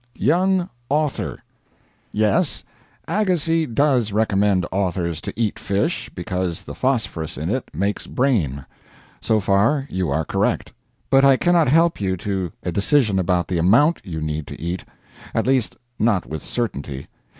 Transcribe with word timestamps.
"YOUNG 0.15 0.67
AUTHOR." 0.89 1.37
Yes, 2.11 2.63
Agassiz 3.07 3.67
does 3.67 4.11
recommend 4.11 4.65
authors 4.71 5.21
to 5.21 5.31
eat 5.39 5.59
fish, 5.59 6.09
because 6.15 6.63
the 6.63 6.73
phosphorus 6.73 7.37
in 7.37 7.51
it 7.51 7.69
makes 7.71 8.07
brain. 8.07 8.65
So 9.21 9.39
far 9.39 9.85
you 9.91 10.09
are 10.09 10.25
correct. 10.25 10.73
But 11.11 11.23
I 11.23 11.37
cannot 11.37 11.67
help 11.67 12.01
you 12.01 12.17
to 12.17 12.51
a 12.63 12.71
decision 12.71 13.19
about 13.19 13.47
the 13.47 13.59
amount 13.59 14.01
you 14.03 14.21
need 14.21 14.47
to 14.47 14.59
eat 14.59 14.83
at 15.35 15.45
least, 15.45 15.77
not 15.99 16.25
with 16.25 16.41
certainty. 16.41 17.05